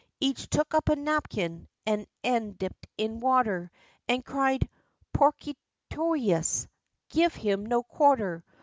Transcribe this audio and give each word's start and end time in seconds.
Each 0.19 0.49
took 0.49 0.73
up 0.73 0.89
a 0.89 0.95
napkin 0.95 1.67
the 1.85 2.07
end 2.23 2.57
dipt 2.57 2.87
in 2.97 3.19
water, 3.19 3.69
And 4.07 4.25
cried 4.25 4.67
'Porkitotius! 5.13 6.65
Give 7.09 7.35
him 7.35 7.67
no 7.67 7.83
quarter!' 7.83 8.43